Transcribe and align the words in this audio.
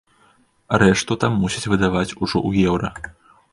Рэшту 0.83 1.17
там 1.25 1.37
мусяць 1.43 1.69
выдаваць 1.75 2.07
ужо 2.23 2.35
ў 2.47 2.51
еўра. 2.73 2.93